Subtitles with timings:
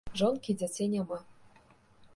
[0.21, 1.19] Жонкі і дзяцей няма.